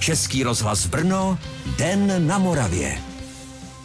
[0.00, 1.38] Český rozhlas Brno,
[1.78, 3.09] Den na Moravě.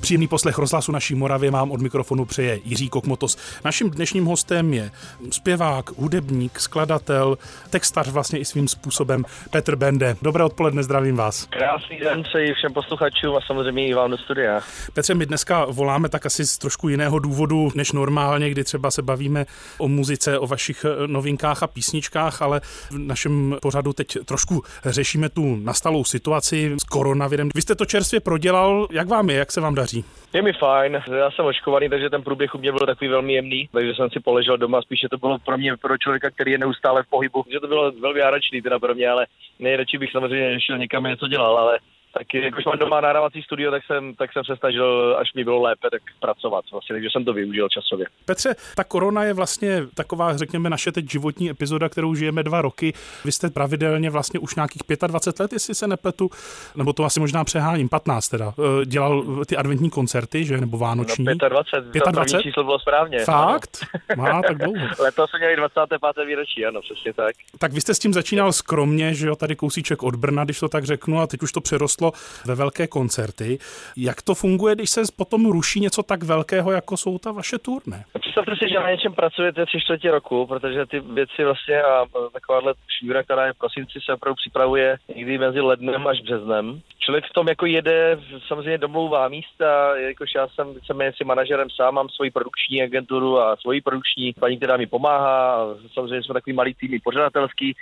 [0.05, 3.37] Příjemný poslech rozhlasu naší Moravě mám od mikrofonu přeje Jiří Kokmotos.
[3.63, 4.91] Naším dnešním hostem je
[5.31, 7.37] zpěvák, hudebník, skladatel,
[7.69, 10.15] textař vlastně i svým způsobem Petr Bende.
[10.21, 11.45] Dobré odpoledne, zdravím vás.
[11.45, 14.61] Krásný den přeji všem posluchačům a samozřejmě i vám do studia.
[14.93, 19.01] Petře, my dneska voláme tak asi z trošku jiného důvodu než normálně, kdy třeba se
[19.01, 19.45] bavíme
[19.77, 22.61] o muzice, o vašich eh, novinkách a písničkách, ale
[22.91, 27.49] v našem pořadu teď trošku řešíme tu nastalou situaci s koronavirem.
[27.55, 29.94] Vy jste to čerstvě prodělal, jak vám je, jak se vám daří?
[29.95, 30.09] Daří?
[30.33, 33.69] Je mi fajn, já jsem očkovaný, takže ten průběh u mě byl takový velmi jemný,
[33.71, 37.03] takže jsem si poležel doma, spíše to bylo pro mě, pro člověka, který je neustále
[37.03, 39.27] v pohybu, že to bylo velmi náročný teda pro mě, ale
[39.59, 41.79] nejradši bych samozřejmě šel někam něco dělal, ale
[42.17, 45.61] tak jakož mám doma nahrávací studio, tak jsem, tak jsem se snažil, až mi bylo
[45.61, 48.05] lépe, tak pracovat vlastně, takže jsem to využil časově.
[48.25, 52.93] Petře, ta korona je vlastně taková, řekněme, naše teď životní epizoda, kterou žijeme dva roky.
[53.25, 56.29] Vy jste pravidelně vlastně už nějakých 25 let, jestli se nepletu,
[56.75, 61.25] nebo to asi možná přeháním, 15 teda, eh, dělal ty adventní koncerty, že, nebo vánoční.
[61.25, 62.41] No 25, 25?
[62.43, 63.19] číslo bylo správně.
[63.19, 63.85] Fakt?
[64.17, 64.87] Má tak dlouho.
[64.99, 66.25] Letos jsme měli 25.
[66.25, 67.35] výročí, ano, přesně tak.
[67.59, 70.69] Tak vy jste s tím začínal skromně, že jo, tady kousíček od Brna, když to
[70.69, 73.57] tak řeknu, a teď už to přerostlo přerostlo ve velké koncerty.
[73.97, 78.05] Jak to funguje, když se potom ruší něco tak velkého, jako jsou ta vaše turné?
[78.19, 82.73] Představte si, že na něčem pracujete tři čtvrtě roku, protože ty věci vlastně a takováhle
[82.99, 86.81] šňůra, která je v prosinci, se opravdu připravuje někdy mezi lednem až březnem.
[86.99, 91.93] Člověk v tom jako jede, samozřejmě domlouvá místa, jakož já jsem víceméně si manažerem sám,
[91.93, 95.67] mám svoji produkční agenturu a svoji produkční paní, která mi pomáhá.
[95.93, 97.75] Samozřejmě jsme takový malý tým pořadatelský,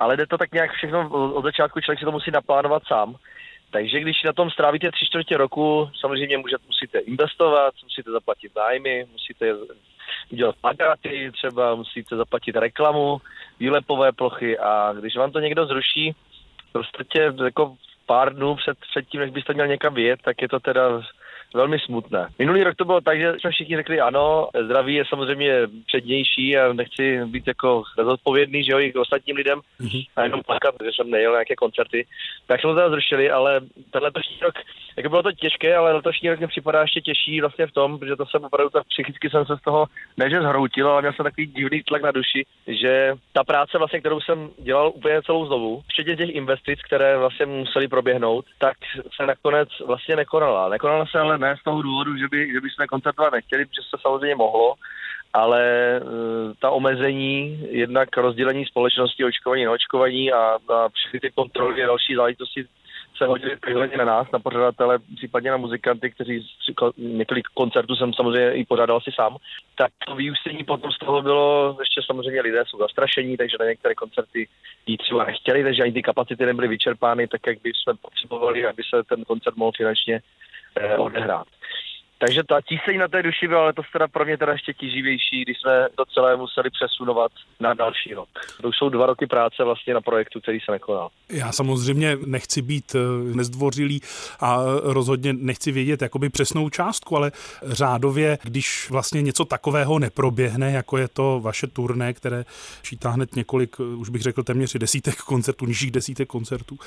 [0.00, 3.16] ale jde to tak nějak všechno od začátku, člověk si to musí naplánovat sám.
[3.72, 9.06] Takže když na tom strávíte tři čtvrtě roku, samozřejmě můžete, musíte investovat, musíte zaplatit nájmy,
[9.12, 9.54] musíte
[10.32, 13.20] udělat plakáty, třeba musíte zaplatit reklamu,
[13.60, 16.14] výlepové plochy a když vám to někdo zruší,
[16.72, 20.60] prostě jako pár dnů před, před tím, než byste měl někam vyjet, tak je to
[20.60, 21.02] teda
[21.54, 22.28] velmi smutné.
[22.38, 25.54] Minulý rok to bylo tak, že jsme všichni řekli ano, zdraví je samozřejmě
[25.86, 30.06] přednější a nechci být jako zodpovědný, že jo, i k ostatním lidem mm-hmm.
[30.16, 32.06] a jenom plakat, že jsem nejel na nějaké koncerty.
[32.46, 33.60] Tak jsme to teda zrušili, ale
[33.90, 34.54] ten letošní rok,
[34.96, 38.16] jako bylo to těžké, ale letošní rok mi připadá ještě těžší vlastně v tom, že
[38.16, 41.46] to jsem opravdu tak psychicky jsem se z toho neže zhroutil, ale měl jsem takový
[41.46, 46.16] divný tlak na duši, že ta práce vlastně, kterou jsem dělal úplně celou znovu, včetně
[46.16, 48.76] těch investic, které vlastně museli proběhnout, tak
[49.16, 50.68] se nakonec vlastně nekonala.
[50.68, 53.82] Nekonala se ale ne z toho důvodu, že by, že by jsme koncertovat nechtěli, protože
[53.90, 54.74] se samozřejmě mohlo,
[55.32, 55.62] ale
[55.96, 56.00] e,
[56.60, 62.64] ta omezení, jednak rozdělení společnosti, očkování, neočkování a, a všechny ty kontroly a další záležitosti
[63.16, 66.46] se hodili prioritně na nás, na pořadatele, případně na muzikanty, kteří
[66.96, 69.36] několik koncertů jsem samozřejmě i pořádal si sám,
[69.76, 73.94] tak to vyústění potom z toho bylo, ještě samozřejmě lidé jsou zastrašení, takže na některé
[73.94, 74.48] koncerty
[74.86, 78.82] jít třeba nechtěli, takže ani ty kapacity nebyly vyčerpány tak, jak by jsme potřebovali, aby
[78.94, 80.20] se ten koncert mohl finančně
[80.72, 81.46] eh, odehrát.
[82.22, 85.60] Takže ta tíseň na té duši byla letos teda pro mě teda ještě tíživější, když
[85.60, 88.28] jsme to celé museli přesunovat na další rok.
[88.60, 91.08] To už jsou dva roky práce vlastně na projektu, který se nekonal.
[91.30, 92.98] Já samozřejmě nechci být eh,
[93.36, 94.00] nezdvořilý
[94.40, 97.32] a rozhodně nechci vědět jakoby přesnou částku, ale
[97.62, 102.44] řádově, když vlastně něco takového neproběhne, jako je to vaše turné, které
[102.82, 106.78] čítá hned několik, eh, už bych řekl téměř desítek koncertů, nižších desítek koncertů,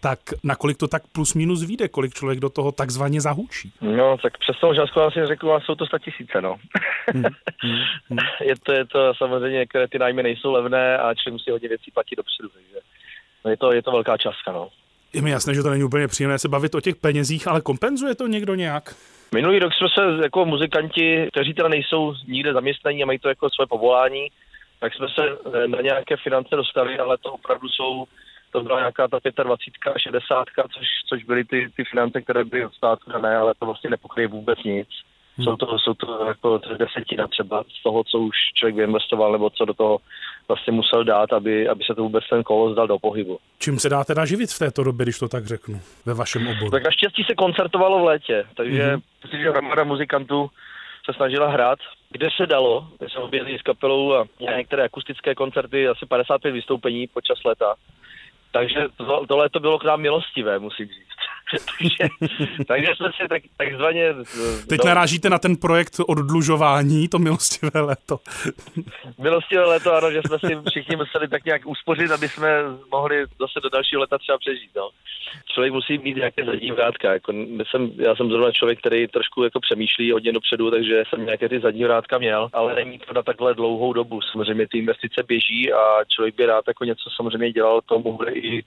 [0.00, 3.72] tak nakolik to tak plus minus vyjde, kolik člověk do toho takzvaně zahučí?
[3.80, 6.56] No, tak přesto částku asi řeknu, ale jsou to tisíce, no.
[7.14, 7.24] Hmm,
[8.10, 11.68] hmm, je, to, je to samozřejmě, některé ty nájmy nejsou levné a člověk musí hodně
[11.68, 12.78] věcí platit dopředu, takže
[13.44, 14.68] no je, to, je to velká částka, no.
[15.12, 18.14] Je mi jasné, že to není úplně příjemné se bavit o těch penězích, ale kompenzuje
[18.14, 18.94] to někdo nějak?
[19.34, 23.50] Minulý rok jsme se jako muzikanti, kteří teda nejsou nikde zaměstnaní a mají to jako
[23.50, 24.28] své povolání,
[24.80, 25.22] tak jsme se
[25.54, 28.04] eh, na nějaké finance dostali, ale to opravdu jsou
[28.52, 32.74] to byla nějaká ta 25, 60, což, což byly ty, ty finance, které byly od
[32.74, 34.88] státu dané, ale to vlastně nepokryje vůbec nic.
[35.36, 35.44] Hmm.
[35.44, 39.64] Jsou to, jsou to jako desetina třeba z toho, co už člověk vyinvestoval, nebo co
[39.64, 39.98] do toho
[40.48, 43.38] vlastně musel dát, aby, aby se to vůbec ten kolos dal do pohybu.
[43.58, 46.70] Čím se dá teda živit v této době, když to tak řeknu, ve vašem oboru?
[46.70, 49.50] Tak naštěstí se koncertovalo v létě, takže mm-hmm.
[49.50, 50.50] hromada muzikantů
[51.04, 51.78] se snažila hrát,
[52.10, 54.26] kde se dalo, kde se objeli s kapelou a
[54.56, 57.74] některé akustické koncerty, asi 55 vystoupení počas léta.
[58.52, 61.11] Takže to, tohle to bylo k nám milostivé, musím říct.
[61.78, 62.08] takže,
[62.66, 64.14] takže jsme si tak, takzvaně...
[64.68, 68.18] Teď no, narážíte na ten projekt oddlužování, to milostivé léto.
[69.18, 72.48] milostivé léto, ano, že jsme si všichni museli tak nějak uspořit, aby jsme
[72.90, 74.70] mohli zase do dalšího leta třeba přežít.
[74.76, 74.90] No.
[75.46, 77.12] Člověk musí mít nějaké zadní vrátka.
[77.12, 77.32] Jako
[77.70, 81.60] jsem, já jsem zrovna člověk, který trošku jako přemýšlí hodně dopředu, takže jsem nějaké ty
[81.60, 84.20] zadní vrátka měl, ale není to na takhle dlouhou dobu.
[84.32, 88.64] Samozřejmě ty investice běží a člověk by rád jako něco samozřejmě dělal, tomu bude i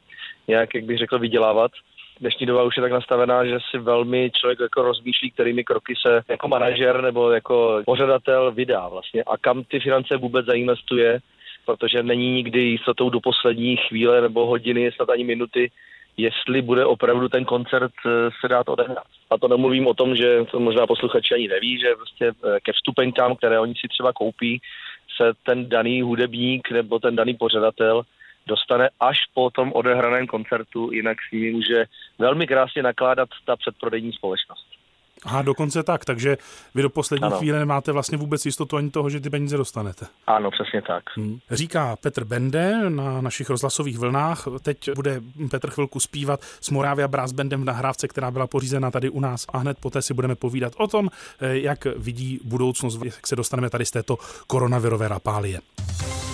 [0.48, 1.72] nějak, jak bych řekl, vydělávat
[2.20, 6.22] dnešní doba už je tak nastavená, že si velmi člověk jako rozmýšlí, kterými kroky se
[6.30, 11.20] jako manažer nebo jako pořadatel vydá vlastně a kam ty finance vůbec zainvestuje,
[11.66, 15.72] protože není nikdy jistotou do poslední chvíle nebo hodiny, snad ani minuty,
[16.18, 18.10] jestli bude opravdu ten koncert eh,
[18.42, 19.08] se dát odehrát.
[19.30, 22.72] A to nemluvím o tom, že to možná posluchači ani neví, že prostě eh, ke
[22.74, 24.62] vstupenkám, které oni si třeba koupí,
[25.18, 28.04] se ten daný hudebník nebo ten daný pořadatel
[28.48, 31.86] dostane až po tom odehraném koncertu, jinak s nimi může
[32.20, 34.76] velmi krásně nakládat ta předprodejní společnost.
[35.26, 36.38] Aha, dokonce tak, takže
[36.76, 37.38] vy do poslední ano.
[37.38, 40.06] chvíle nemáte vlastně vůbec jistotu ani toho, že ty peníze dostanete.
[40.28, 41.04] Ano, přesně tak.
[41.18, 41.40] Hmm.
[41.52, 44.48] Říká Petr Bende na našich rozhlasových vlnách.
[44.64, 45.22] Teď bude
[45.52, 49.46] Petr chvilku zpívat s Moravia Brass Bandem v nahrávce, která byla pořízena tady u nás
[49.50, 51.10] a hned poté si budeme povídat o tom,
[51.40, 55.60] eh, jak vidí budoucnost, jak se dostaneme tady z této koronavirové rapálie.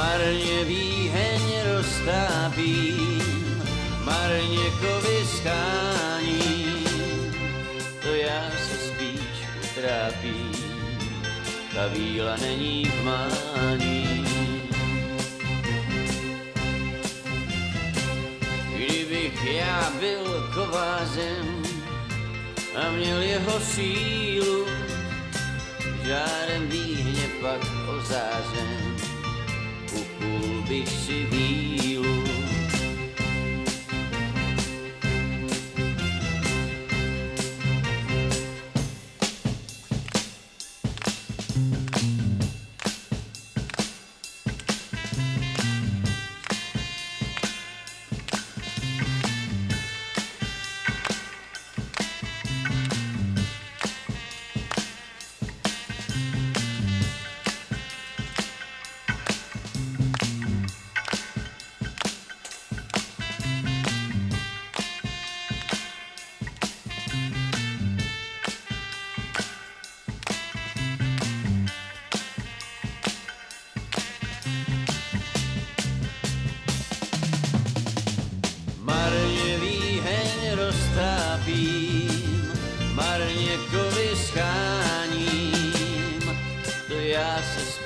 [0.00, 1.42] Marně výheň
[1.76, 3.22] roztápím,
[4.04, 6.84] marně kovy skáním,
[8.02, 10.70] to já se spíš utrápím
[11.74, 14.24] ta víla není v mání.
[18.74, 21.62] Kdybych já byl kovářem
[22.76, 24.66] a měl jeho sílu,
[26.04, 27.60] žádem výhně pak
[27.98, 28.89] ozářen,
[30.70, 31.89] upul bych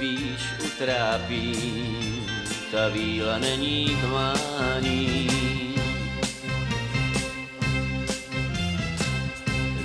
[0.04, 0.68] si vílu.
[0.78, 1.54] trápí,
[2.70, 5.28] ta víla není k mání.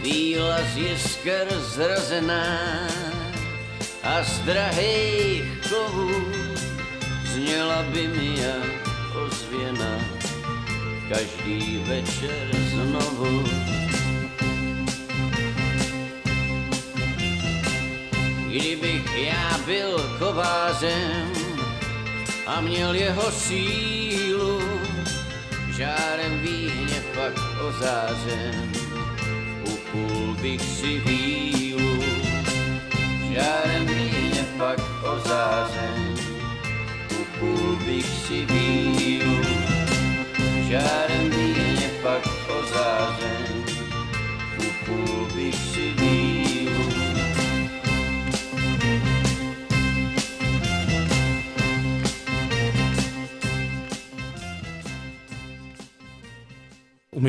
[0.03, 2.87] Víla z jisker zrazená
[4.03, 6.11] a z drahých kovů
[7.33, 9.99] zněla by mi jak ozvěna
[11.09, 13.43] každý večer znovu.
[18.49, 21.33] Kdybych já byl kovářem
[22.45, 24.61] a měl jeho sílu,
[25.77, 27.33] žárem výhně pak
[27.67, 28.71] ozářen,
[29.63, 32.03] upul bych si vílu.
[33.33, 36.15] Žárem výhně pak ozářen,
[37.21, 39.41] upul bych si vílu.
[40.69, 41.58] Žárem výhně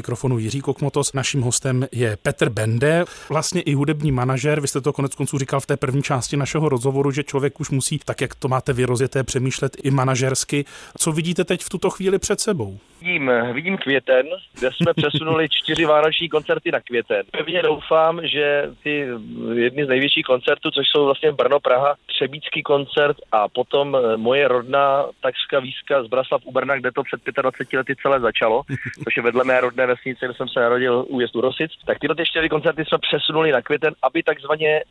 [0.01, 1.13] mikrofonu Jiří Kokmotos.
[1.13, 4.61] Naším hostem je Petr Bende, vlastně i hudební manažer.
[4.61, 7.71] Vy jste to konec konců říkal v té první části našeho rozhovoru, že člověk už
[7.71, 10.65] musí, tak jak to máte vyrozjeté, přemýšlet i manažersky.
[10.99, 12.79] Co vidíte teď v tuto chvíli před sebou?
[13.01, 14.27] Vidím, vidím květen,
[14.59, 17.23] kde jsme přesunuli čtyři vánoční koncerty na květen.
[17.31, 19.07] Pevně doufám, že ty
[19.55, 25.07] jedny z největších koncertů, což jsou vlastně Brno, Praha, Třebícký koncert a potom moje rodná
[25.21, 28.63] takřka výzka z Braslav u Brna, kde to před 25 lety celé začalo,
[29.05, 31.71] což je vedle mé rodné vesnice, kde jsem se narodil u Jestu Rosic.
[31.87, 34.83] Tak tyhle ty čtyři koncerty jsme přesunuli na květen, aby takzvaně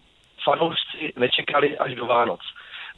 [0.44, 2.40] fanoušci nečekali až do Vánoc.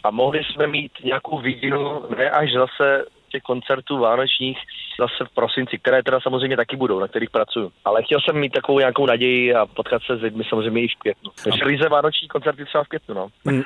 [0.04, 4.58] A mohli jsme mít nějakou vidinu, ne až zase těch koncertů vánočních
[5.00, 7.72] zase v prosinci, které teda samozřejmě taky budou, na kterých pracuju.
[7.86, 11.00] Ale chtěl jsem mít takovou nějakou naději a potkat se s lidmi samozřejmě i v
[11.00, 11.32] květnu.
[11.44, 13.28] Takže Lize vánoční koncerty třeba v květnu, no.
[13.46, 13.64] Hmm.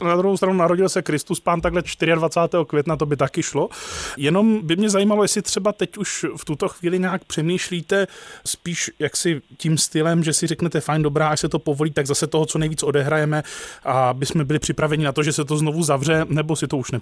[0.08, 1.82] na druhou stranu narodil se Kristus pán takhle
[2.14, 2.64] 24.
[2.66, 3.68] května, to by taky šlo.
[4.16, 8.06] Jenom by mě zajímalo, jestli třeba teď už v tuto chvíli nějak přemýšlíte
[8.46, 12.26] spíš jaksi tím stylem, že si řeknete fajn, dobrá, až se to povolí, tak zase
[12.26, 13.42] toho, co nejvíc odehrajeme
[13.84, 16.76] a aby jsme byli připraveni na to, že se to znovu zavře, nebo si to
[16.76, 16.92] už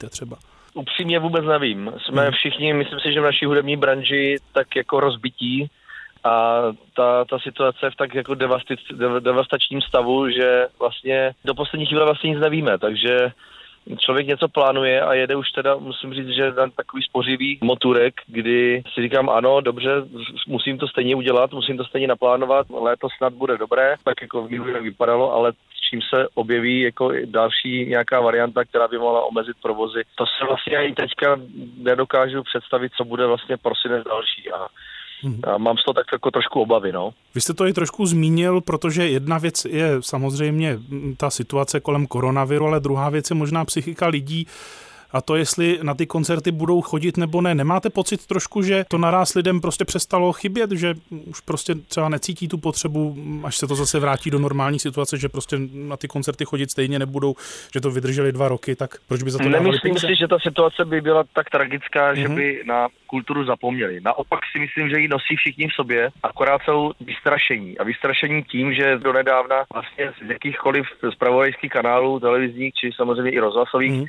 [0.00, 0.36] nepřipouštíte třeba?
[0.74, 1.92] Upřímně vůbec nevím.
[2.06, 2.32] Jsme hmm.
[2.32, 5.70] všichni, myslím si, že v naší hudební branži tak jako rozbití
[6.24, 6.62] a
[6.96, 8.80] ta, ta situace je v tak jako devastic,
[9.20, 13.32] devastačním stavu, že vlastně do poslední chvíle vlastně nic nevíme, takže
[13.98, 18.82] člověk něco plánuje a jede už teda, musím říct, že na takový spořivý moturek, kdy
[18.94, 19.90] si říkám, ano, dobře,
[20.46, 24.82] musím to stejně udělat, musím to stejně naplánovat, léto snad bude dobré, tak jako v
[24.82, 25.52] vypadalo, ale
[25.90, 30.02] čím se objeví jako další nějaká varianta, která by mohla omezit provozy.
[30.14, 31.40] To se vlastně ani teďka
[31.76, 34.52] nedokážu představit, co bude vlastně prosinec další.
[34.52, 34.66] A
[35.22, 35.40] Hmm.
[35.44, 36.92] A mám z toho tak jako trošku obavy.
[36.92, 37.10] No.
[37.34, 40.78] Vy jste to i trošku zmínil, protože jedna věc je samozřejmě
[41.16, 44.46] ta situace kolem koronaviru, ale druhá věc je možná psychika lidí,
[45.12, 47.54] a to, jestli na ty koncerty budou chodit nebo ne.
[47.54, 52.48] Nemáte pocit trošku, že to naraz lidem prostě přestalo chybět, že už prostě třeba necítí
[52.48, 56.44] tu potřebu, až se to zase vrátí do normální situace, že prostě na ty koncerty
[56.44, 57.34] chodit stejně nebudou,
[57.74, 60.84] že to vydrželi dva roky, tak proč by za to Nemyslím si, že ta situace
[60.84, 62.20] by byla tak tragická, mm-hmm.
[62.20, 62.36] že mhm.
[62.36, 64.00] by na kulturu zapomněli.
[64.00, 67.78] Naopak si myslím, že ji nosí všichni v sobě, akorát jsou vystrašení.
[67.78, 73.38] A vystrašení tím, že do nedávna vlastně z jakýchkoliv zpravodajských kanálů, televizních či samozřejmě i
[73.38, 74.06] rozhlasových, mm-hmm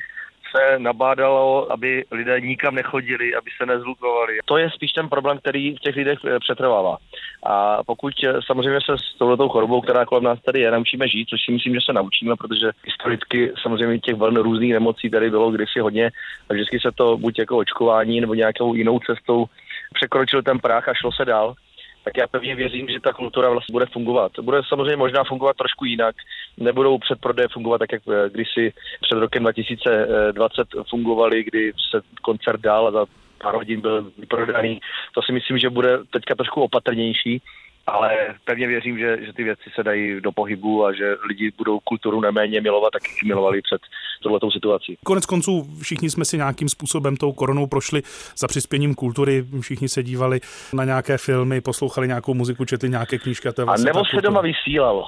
[0.56, 4.38] se nabádalo, aby lidé nikam nechodili, aby se nezlukovali.
[4.44, 6.96] To je spíš ten problém, který v těch lidech eh, přetrvává.
[7.42, 11.28] A pokud eh, samozřejmě se s touhletou chorobou, která kolem nás tady je, naučíme žít,
[11.28, 15.50] což si myslím, že se naučíme, protože historicky samozřejmě těch velmi různých nemocí tady bylo
[15.50, 16.10] kdysi hodně,
[16.48, 19.44] a vždycky se to buď jako očkování nebo nějakou jinou cestou
[19.94, 21.54] překročil ten práh a šlo se dál
[22.04, 24.32] tak já pevně věřím, že ta kultura vlastně bude fungovat.
[24.40, 26.16] Bude samozřejmě možná fungovat trošku jinak.
[26.58, 32.86] Nebudou předprodeje fungovat tak, jak eh, kdysi před rokem 2020 fungovaly, kdy se koncert dál
[32.86, 33.06] a za
[33.42, 34.80] pár hodin byl vyprodaný.
[35.14, 37.42] To si myslím, že bude teďka trošku opatrnější
[37.86, 38.10] ale
[38.44, 42.20] pevně věřím, že, že ty věci se dají do pohybu a že lidi budou kulturu
[42.20, 43.80] neméně milovat, tak jak milovali před
[44.22, 44.96] tohletou situací.
[45.04, 48.02] Konec konců všichni jsme si nějakým způsobem tou koronou prošli
[48.36, 50.40] za přispěním kultury, všichni se dívali
[50.72, 53.48] na nějaké filmy, poslouchali nějakou muziku, četli nějaké knížky.
[53.48, 55.06] A, to je vlastně a nebo se doma vysílalo.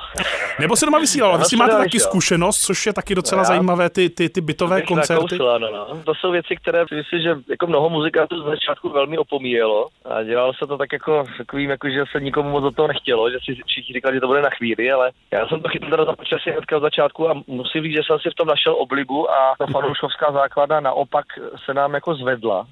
[0.60, 1.38] Nebo se doma vysílalo.
[1.38, 4.82] Vy si máte taky zkušenost, což je taky docela no, zajímavé, ty, ty, ty bytové
[4.82, 5.22] koncerty.
[5.22, 6.02] Nakousla, no, no.
[6.04, 10.52] To jsou věci, které myslím, že jako mnoho muzikantů z začátku velmi opomíjelo a dělalo
[10.54, 13.60] se to tak jako takovým, jako, že se nikomu moc do toho nechtělo, že si
[13.66, 16.50] všichni říkali, že to bude na chvíli, ale já jsem to chytil teda za počasí
[16.50, 19.66] hnedka od začátku a musím říct, že jsem si v tom našel oblibu a ta
[19.66, 21.24] fanouškovská základa naopak
[21.64, 22.66] se nám jako zvedla.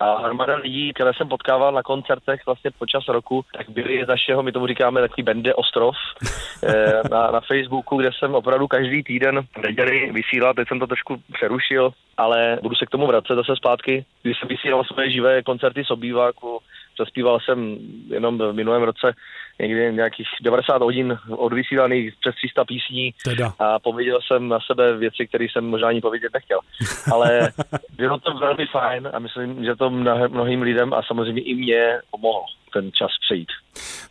[0.00, 4.42] A hromada lidí, které jsem potkával na koncertech vlastně počas roku, tak byli z našeho,
[4.42, 5.94] my tomu říkáme takový bende Ostrov
[6.62, 11.22] eh, na, na Facebooku, kde jsem opravdu každý týden neděli vysílal, teď jsem to trošku
[11.32, 15.84] přerušil, ale budu se k tomu vracet zase zpátky, když jsem vysílal své živé koncerty
[15.84, 16.58] z obýváku,
[16.98, 19.12] Zaspíval jsem jenom v minulém roce
[19.60, 23.52] někdy nějakých 90 hodin odvysílaných přes 300 písní teda.
[23.58, 26.58] a pověděl jsem na sebe věci, které jsem možná ani povědět nechtěl.
[27.12, 27.52] Ale
[27.96, 29.90] bylo to velmi fajn a myslím, že to
[30.28, 33.48] mnohým lidem a samozřejmě i mě pomohlo ten čas přejít.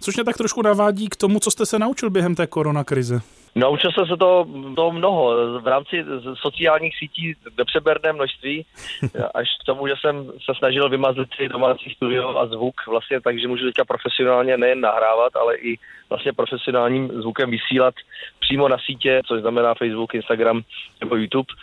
[0.01, 3.21] Což mě tak trošku navádí k tomu, co jste se naučil během té koronakrize.
[3.55, 5.59] Naučil jsem se to, to mnoho.
[5.59, 8.65] V rámci sociálních sítí nepřeberné množství,
[9.33, 13.39] až k tomu, že jsem se snažil vymazlit si domácí studio a zvuk vlastně tak,
[13.39, 15.77] že můžu teďka profesionálně nejen nahrávat, ale i
[16.09, 17.93] vlastně profesionálním zvukem vysílat
[18.39, 20.61] přímo na sítě, což znamená Facebook, Instagram
[20.99, 21.53] nebo YouTube.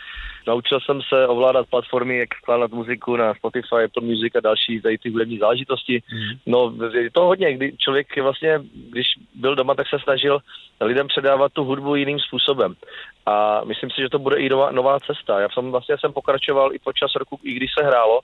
[0.49, 4.97] Naučil jsem se ovládat platformy, jak skládat muziku na Spotify, Apple Music a další tady
[4.97, 6.01] ty hudební záležitosti.
[6.13, 6.37] Mm.
[6.45, 8.59] No, je to hodně, kdy člověk vlastně,
[8.91, 10.39] když byl doma, tak se snažil
[10.81, 12.75] lidem předávat tu hudbu jiným způsobem.
[13.25, 15.39] A myslím si, že to bude i nová, nová cesta.
[15.39, 18.19] Já jsem vlastně jsem pokračoval i počas roku, i když se hrálo,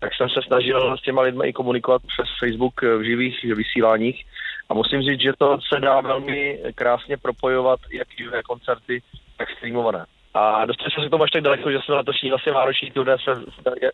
[0.00, 4.24] tak jsem se snažil s těma lidmi i komunikovat přes Facebook v živých vysíláních.
[4.68, 9.02] A musím říct, že to se dá velmi krásně propojovat, jak živé koncerty,
[9.36, 10.04] tak streamované.
[10.34, 13.16] A dostali jsme se k tomu až tak daleko, že jsme letošní vlastně vánoční turné
[13.24, 13.30] se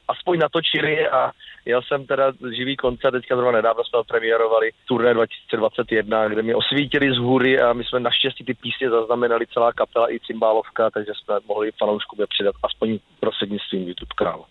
[0.09, 1.30] aspoň natočili a
[1.64, 7.14] jel jsem teda živý koncert, teďka zrovna nedávno jsme premiérovali turné 2021, kde mi osvítili
[7.14, 11.35] z hůry a my jsme naštěstí ty písně zaznamenali celá kapela i cymbálovka, takže jsme
[11.49, 14.44] mohli fanouškům je přidat aspoň prostřednictvím YouTube kanálu.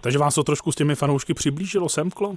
[0.00, 2.34] Takže vás to trošku s těmi fanoušky přiblížilo, semklo?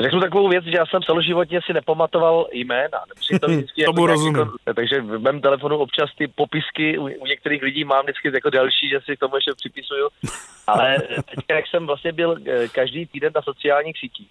[0.00, 2.98] Řeknu takovou věc, že já jsem celoživotně si nepamatoval jména.
[3.40, 4.38] To vždycky Tomu jako rozumím.
[4.38, 8.50] Jako, takže v mém telefonu občas ty popisky u, u některých lidí mám vždycky jako
[8.50, 10.08] další, že si k tomu ještě připisuju.
[10.66, 14.28] Ale teď, jak jsem vlastně byl eh, každý týden na sociálních sítích,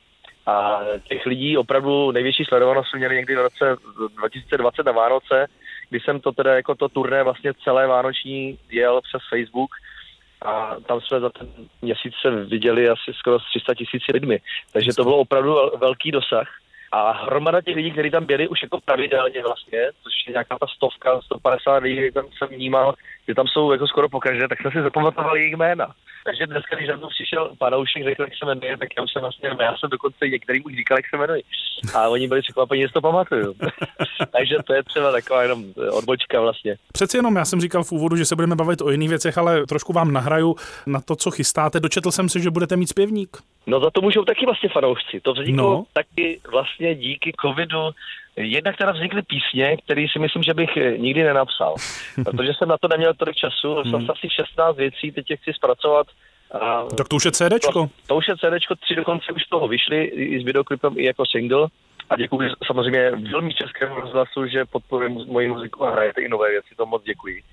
[0.48, 3.76] a těch lidí opravdu největší sledovanost jsme měli někdy v roce
[4.18, 5.48] 2020 na Vánoce,
[5.90, 9.72] kdy jsem to teda jako to turné vlastně celé vánoční jel přes Facebook
[10.46, 11.48] a tam jsme za ten
[11.82, 14.40] měsíc se viděli asi skoro 300 tisíci lidmi.
[14.74, 16.48] Takže to bylo opravdu velký dosah.
[16.92, 20.68] A hromada těch lidí, kteří tam byli už jako pravidelně vlastně, což je nějaká ta
[20.68, 22.94] stovka, 150 lidí, tam jsem vnímal,
[23.28, 25.94] že tam jsou jako skoro pokaždé, tak jsem si zapamatoval jejich jména.
[26.26, 29.50] Takže dneska, když za mnou přišel panoušek, řekl, jak se jmenuje, tak já jsem vlastně,
[29.60, 31.42] já jsem dokonce některým už říkal, jak se jmenuje.
[31.94, 33.54] A oni byli překvapeni, že to pamatuju.
[34.32, 36.76] Takže to je třeba taková jenom odbočka vlastně.
[36.94, 39.66] Přeci jenom, já jsem říkal v úvodu, že se budeme bavit o jiných věcech, ale
[39.66, 40.56] trošku vám nahraju
[40.86, 41.80] na to, co chystáte.
[41.80, 43.38] Dočetl jsem si, že budete mít zpěvník.
[43.68, 45.20] No za to můžou taky vlastně fanoušci.
[45.22, 45.86] To vzniklo no.
[45.94, 47.90] taky vlastně díky covidu
[48.38, 51.76] Jednak teda vznikly písně, které si myslím, že bych eh, nikdy nenapsal,
[52.24, 53.92] protože jsem na to neměl tolik času, hmm.
[53.92, 56.08] jsem asi 16 věcí, teď je chci zpracovat.
[56.52, 57.72] A tak to už je CDčko.
[57.72, 61.24] To, to už je CDčko, tři dokonce už toho vyšly i s videoklipem, i jako
[61.26, 61.68] single.
[62.10, 66.76] A děkuji samozřejmě velmi českému rozhlasu, že podporuje moji muziku a hrajete i nové věci,
[66.78, 67.44] to moc děkuji.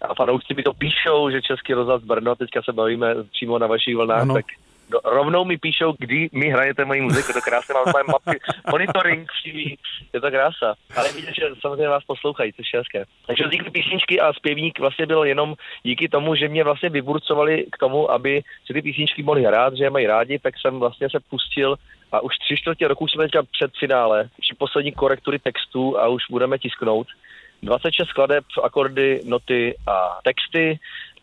[0.00, 3.96] A fanoušci mi to píšou, že Český rozhlas Brno, teďka se bavíme přímo na vašich
[3.96, 4.34] vlnách, ano.
[4.34, 4.44] tak
[4.88, 8.40] do, rovnou mi píšou, kdy mi hrajete moji muziku, to krásně mám svoje mapy,
[8.70, 9.78] monitoring přímý,
[10.12, 10.74] je to krása.
[10.96, 13.04] Ale vidíte, že samozřejmě vás poslouchají, což je hezké.
[13.26, 17.78] Takže vznikly písničky a zpěvník vlastně byl jenom díky tomu, že mě vlastně vyburcovali k
[17.78, 21.18] tomu, aby si ty písničky mohli hrát, že je mají rádi, tak jsem vlastně se
[21.30, 21.76] pustil
[22.12, 26.22] a už tři čtvrtě roku jsme teďka před finále, při poslední korektury textů a už
[26.30, 27.06] budeme tisknout.
[27.62, 30.78] 26 skladeb, akordy, noty a texty.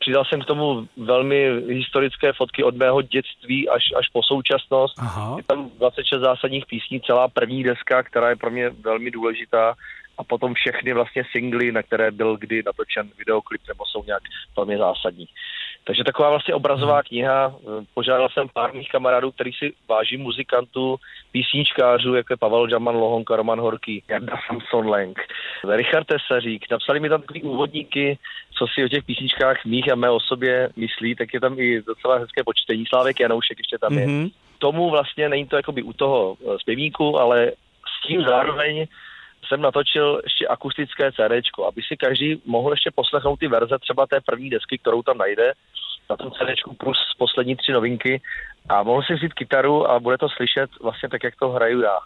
[0.06, 4.96] Přidal jsem k tomu velmi historické fotky od mého dětství až, až po současnost.
[4.98, 5.34] Aha.
[5.38, 9.76] Je tam 26 zásadních písní, celá první deska, která je pro mě velmi důležitá
[10.18, 14.24] a potom všechny vlastně singly, na které byl kdy natočen videoklip nebo jsou nějak
[14.58, 15.28] velmi zásadní.
[15.88, 17.04] Takže taková vlastně obrazová hmm.
[17.08, 17.56] kniha.
[17.94, 20.96] Požádal jsem pár mých kamarádů, který si váží muzikantů,
[21.32, 25.20] písničkářů, jako je Pavel Jaman Lohonka, Roman Horký, Jarda Samson Lenk,
[25.70, 26.66] Richard Tesařík.
[26.72, 28.18] Napsali mi tam takový úvodníky,
[28.58, 32.18] co si o těch písničkách mých a mé osobě myslí, tak je tam i docela
[32.18, 32.86] hezké počtení.
[32.86, 34.08] Slávek Janoušek ještě tam je.
[34.08, 34.32] Mm-hmm.
[34.60, 37.52] Tomu vlastně není to jakoby u toho eh, zpěvníku, ale
[37.86, 38.86] s tím zároveň
[39.48, 44.22] jsem natočil ještě akustické CD, aby si každý mohl ještě poslechnout ty verze třeba té
[44.22, 45.54] první desky, kterou tam najde,
[46.10, 48.22] na tom CD plus poslední tři novinky.
[48.70, 52.00] A mohl si vzít kytaru a bude to slyšet vlastně tak, jak to hraju já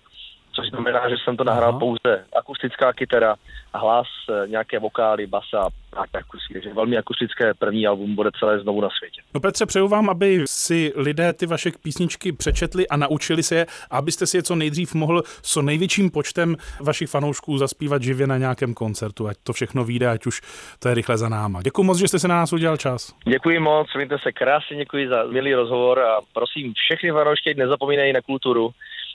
[0.52, 1.80] což znamená, že jsem to nahrál Aha.
[1.80, 3.36] pouze akustická kytara
[3.74, 8.82] hlas, eh, nějaké vokály, basa a tak takže velmi akustické první album bude celé znovu
[8.82, 9.22] na světě.
[9.34, 13.66] No Petře, přeju vám, aby si lidé ty vaše písničky přečetli a naučili se je,
[13.92, 18.74] abyste si je co nejdřív mohl s největším počtem vašich fanoušků zaspívat živě na nějakém
[18.74, 20.42] koncertu, ať to všechno vyjde, ať už
[20.80, 21.62] to je rychle za náma.
[21.62, 23.14] Děkuji moc, že jste se na nás udělal čas.
[23.28, 28.22] Děkuji moc, mějte se krásně, děkuji za milý rozhovor a prosím všechny fanoušky, nezapomínají na
[28.22, 28.72] kulturu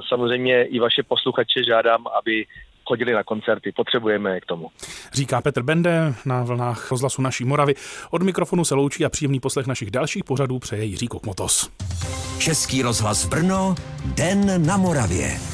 [0.08, 2.46] samozřejmě i vaše posluchače žádám, aby
[2.86, 3.72] chodili na koncerty.
[3.72, 4.70] Potřebujeme je k tomu.
[5.12, 7.74] Říká Petr Bende na vlnách rozhlasu naší Moravy.
[8.10, 11.70] Od mikrofonu se loučí a příjemný poslech našich dalších pořadů přeje Jiří Kokmotos.
[12.38, 15.53] Český rozhlas Brno, Den na Moravě.